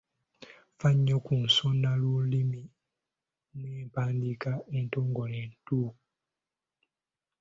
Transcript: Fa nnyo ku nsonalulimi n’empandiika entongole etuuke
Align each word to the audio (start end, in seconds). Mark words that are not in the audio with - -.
Fa 0.77 0.89
nnyo 0.95 1.17
ku 1.25 1.33
nsonalulimi 1.43 2.61
n’empandiika 3.59 4.51
entongole 4.77 5.37
etuuke 5.47 6.01